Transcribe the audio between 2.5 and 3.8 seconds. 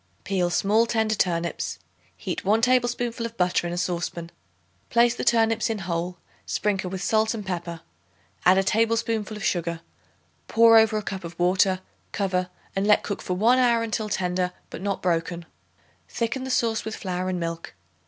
tablespoonful of butter in a